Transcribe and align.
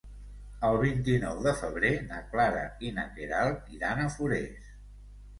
El 0.67 0.75
vint-i-nou 0.83 1.41
de 1.47 1.51
febrer 1.59 1.91
na 2.07 2.21
Clara 2.31 2.63
i 2.89 2.91
na 2.95 3.03
Queralt 3.17 3.69
iran 3.77 4.01
a 4.05 4.07
Forès. 4.15 4.73